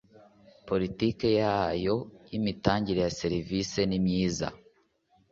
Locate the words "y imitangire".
2.29-2.99